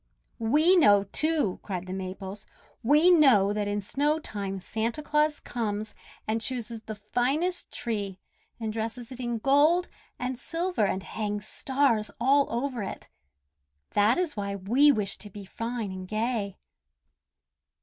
"We 0.39 0.75
know, 0.75 1.03
too," 1.03 1.59
cried 1.61 1.85
the 1.85 1.93
Maples. 1.93 2.47
"We 2.81 3.11
know 3.11 3.53
that 3.53 3.67
in 3.67 3.81
snow 3.81 4.17
time 4.17 4.57
Santa 4.57 5.03
Claus 5.03 5.39
comes, 5.39 5.93
and 6.27 6.41
chooses 6.41 6.81
the 6.81 6.95
finest 6.95 7.71
tree, 7.71 8.19
and 8.59 8.73
dresses 8.73 9.11
it 9.11 9.19
in 9.19 9.37
gold 9.37 9.89
and 10.17 10.39
silver 10.39 10.85
and 10.87 11.03
hangs 11.03 11.45
stars 11.47 12.09
all 12.19 12.47
over 12.51 12.81
it. 12.81 13.09
That 13.91 14.17
is 14.17 14.35
why 14.35 14.55
we 14.55 14.91
wish 14.91 15.19
to 15.19 15.29
be 15.29 15.45
fine 15.45 15.91
and 15.91 16.07
gay." 16.07 16.57